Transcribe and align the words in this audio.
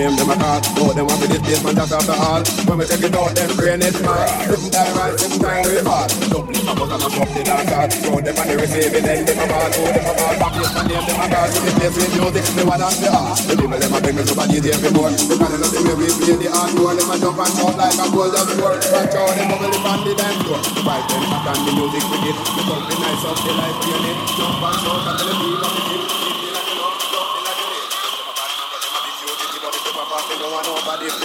name 0.00 0.16
them 0.16 0.32
a 0.32 0.36
call. 0.40 0.60
Know 0.76 0.92
them 0.96 1.06
want 1.06 1.20
to 1.20 1.28
this 1.28 1.42
place, 1.44 1.60
man, 1.60 1.74
that's 1.76 1.92
after 1.92 2.16
all. 2.16 2.40
When 2.64 2.76
we 2.80 2.84
take 2.88 3.04
it 3.04 3.12
out, 3.12 3.36
them 3.36 3.50
brain 3.56 3.80
is 3.84 3.96
mad. 4.00 4.28
Sitting 4.48 4.72
time 4.72 4.92
right, 4.96 5.14
sitting 5.20 5.42
time 5.44 5.64
we 5.68 5.76
fall. 5.84 6.08
Dublin, 6.32 6.56
I 6.64 6.72
must 6.72 6.90
have 6.90 7.04
a 7.04 7.08
shop, 7.12 7.28
they 7.36 7.44
don't 7.44 7.66
call. 7.68 7.88
Throw 8.00 8.18
them 8.24 8.40
on 8.40 8.46
the 8.48 8.54
receiving 8.56 9.04
end, 9.04 9.28
them 9.28 9.40
a 9.40 9.44
ball. 9.44 9.68
Throw 9.68 9.92
them 9.92 10.08
a 10.08 10.12
ball, 10.16 10.34
back 10.40 10.52
with 10.56 10.72
my 10.72 10.82
name, 10.88 11.04
them 11.04 11.20
a 11.20 11.26
call. 11.28 11.48
To 11.52 11.58
the 11.60 12.08
music, 12.16 12.46
me 12.56 12.62
one 12.64 12.80
and 12.80 12.96
the 12.96 13.08
all. 13.12 13.36
The 13.36 13.52
people, 13.60 13.78
them 13.80 13.92
a 13.92 13.98
bring 14.00 14.16
me 14.16 14.22
to 14.24 14.34
my 14.34 14.44
DJ 14.48 14.68
before. 14.80 15.12
They 15.12 15.36
call 15.36 15.52
it 15.52 15.60
up 15.60 15.70
the 15.70 15.80
way 15.84 15.94
we 16.00 16.06
play 16.16 16.36
the 16.40 16.48
hard 16.48 16.72
war. 16.80 16.96
A 16.96 17.14
jump 17.20 17.40
and 17.40 17.52
shout 17.52 17.76
like 17.76 18.00
a 18.00 18.06
golden. 18.08 18.46
Watch 18.56 19.16
out, 19.20 19.32
them 19.36 19.46
bubble 19.52 19.68
the 19.68 19.80
band, 19.84 20.02
the 20.08 20.12
dance 20.16 20.40
floor. 20.48 20.60
The 20.64 20.80
vibe, 20.80 21.06
them, 21.12 21.24
and 21.28 21.60
the 21.66 21.72
music 21.76 22.04
we 22.08 22.16
get. 22.24 22.36
The 22.40 22.94
nice 23.04 23.24
up, 23.28 23.36
the 23.36 23.52
life, 23.52 23.78
we 23.84 23.90
in 23.92 24.04
it. 24.08 24.18
Jump 24.32 24.64
and 24.64 24.76
shout, 24.80 25.08
and 25.12 25.16
the 25.20 25.34
people. 25.44 26.09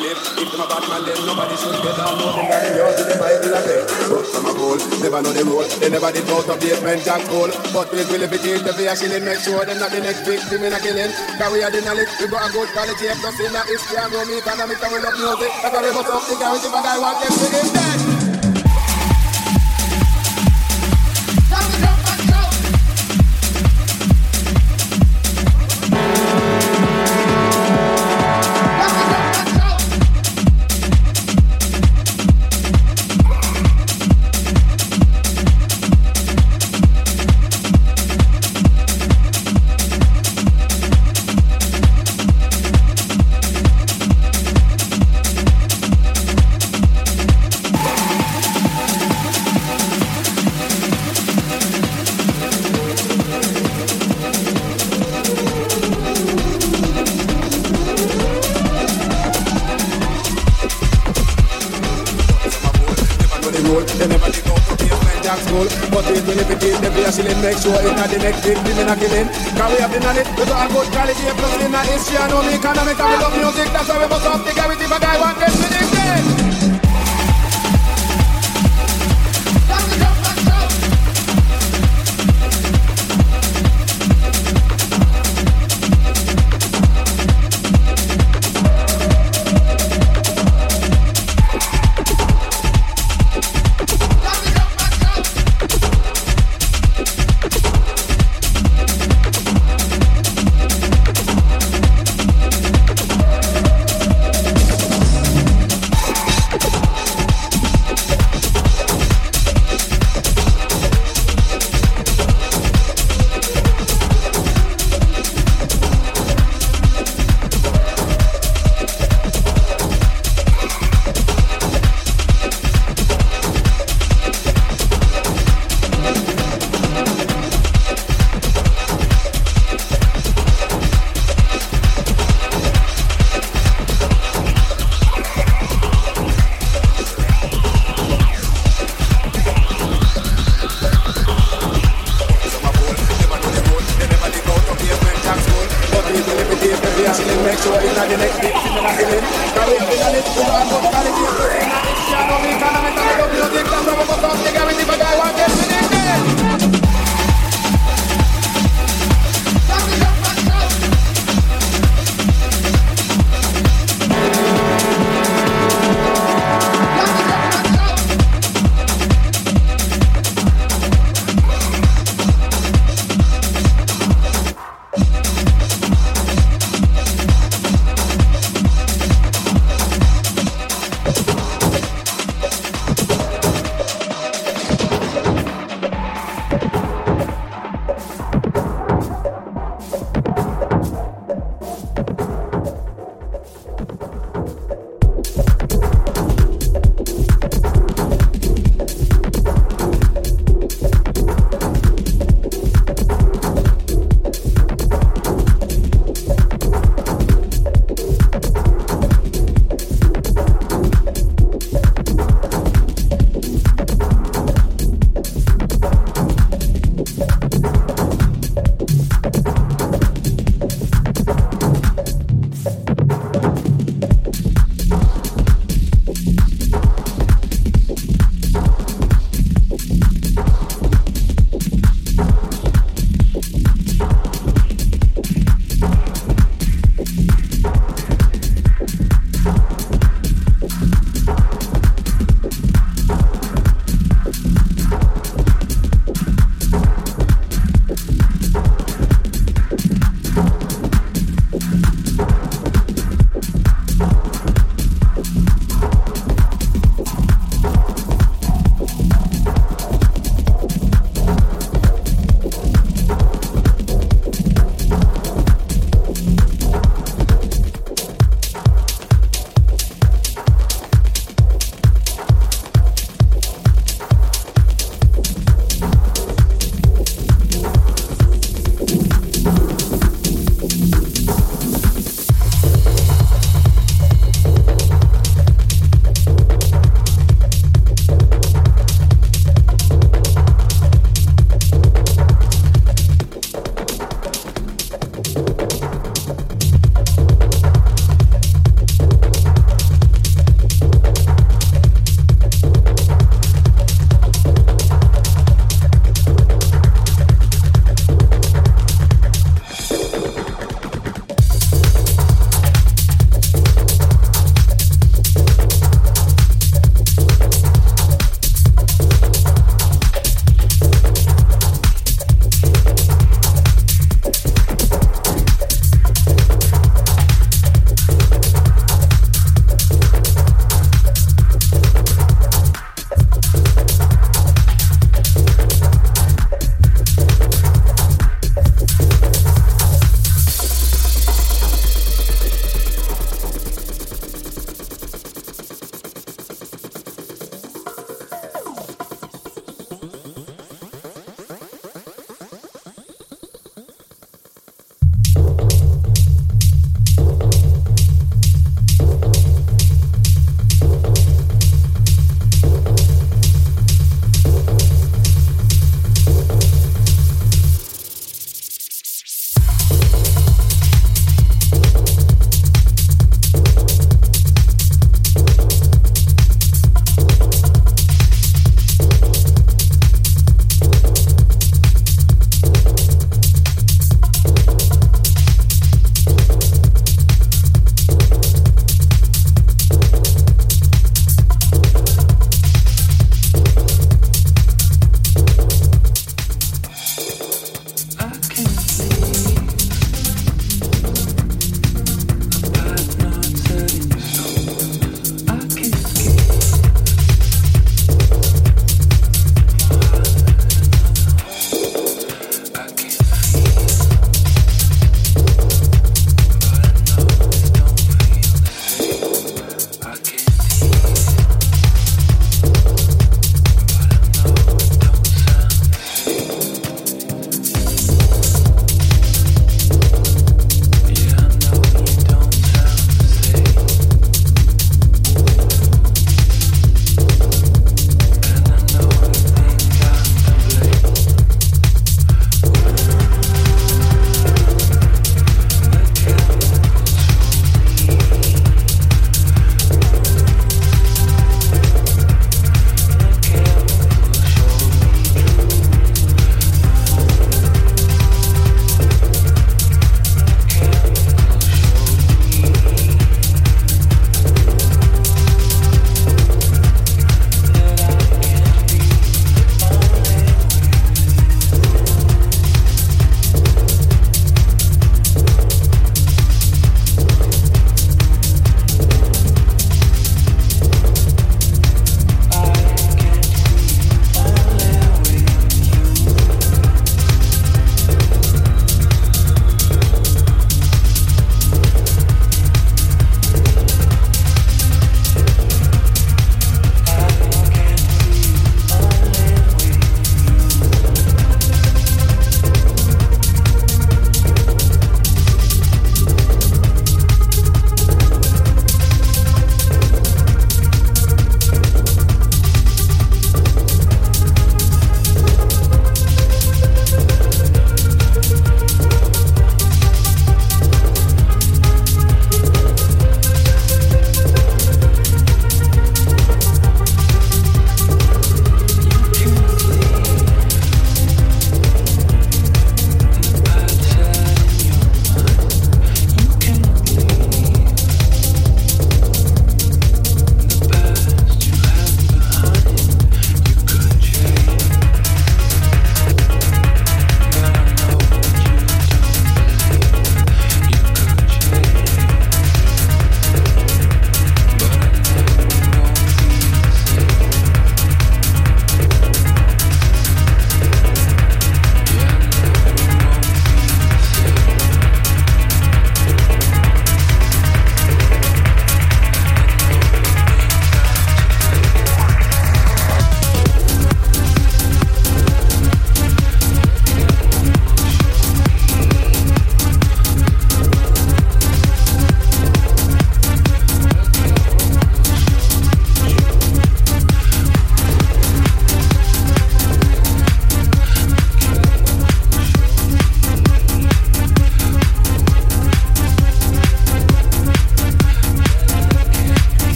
lip. 0.00 0.18
If 0.40 0.48
them 0.50 0.64
a 0.64 0.66
bad 0.66 0.84
man, 0.88 1.02
then 1.04 1.20
nobody 1.28 1.54
should 1.60 1.76
get 1.84 1.96
down. 1.96 2.16
No, 2.16 2.32
them 2.32 2.48
got 2.48 2.64
yours 2.72 2.98
in 3.00 3.06
the 3.12 3.16
Bible 3.20 3.52
and 3.52 3.66
them. 3.68 3.84
But 4.08 4.24
some 4.32 4.48
a 4.48 4.52
fool, 4.56 4.78
never 5.04 5.20
know 5.20 5.32
the 5.36 5.44
rule. 5.44 5.68
They 5.78 5.90
never 5.92 6.10
did 6.10 6.26
out 6.32 6.48
of 6.48 6.58
basement 6.58 7.04
jack 7.04 7.22
goal. 7.28 7.50
But 7.70 7.92
we 7.92 8.02
will 8.08 8.24
if 8.24 8.32
it 8.32 8.44
is 8.44 8.62
the 8.64 8.72
fear 8.72 8.96
killing, 8.96 9.24
make 9.24 9.40
sure 9.44 9.62
them 9.64 9.78
not 9.78 9.92
the 9.92 10.00
next 10.00 10.24
victim 10.24 10.64
in 10.64 10.72
a 10.72 10.80
killing. 10.80 11.12
Cause 11.36 11.52
we 11.52 11.60
are 11.60 11.70
the 11.70 11.80
knowledge, 11.84 12.12
we 12.16 12.26
got 12.26 12.48
a 12.48 12.50
good 12.50 12.68
quality. 12.72 13.06
If 13.12 13.20
nothing 13.20 13.52
that 13.52 13.68
is, 13.68 13.82
we 13.92 13.96
are 14.00 14.10
no 14.10 14.20
meat 14.24 14.46
and 14.48 14.60
a 14.60 14.64
meat 14.66 14.80
and 14.80 14.92
we 14.92 14.98
love 15.04 15.16
music. 15.20 15.52
That's 15.60 15.72
why 15.76 15.82
they 15.84 15.92
bust 15.92 16.08
up 16.08 16.24
the 16.24 16.34
guarantee, 16.40 16.72
but 16.72 16.84
I 16.88 16.96
want 16.96 17.16
them 17.20 17.32
to 17.36 17.46
get 17.52 17.68
dead. 17.76 17.99